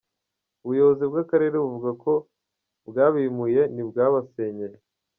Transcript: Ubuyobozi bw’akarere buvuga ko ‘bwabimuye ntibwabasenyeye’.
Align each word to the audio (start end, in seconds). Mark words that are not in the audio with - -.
Ubuyobozi 0.63 1.03
bw’akarere 1.11 1.57
buvuga 1.63 1.89
ko 2.03 2.11
‘bwabimuye 2.87 3.61
ntibwabasenyeye’. 3.73 4.77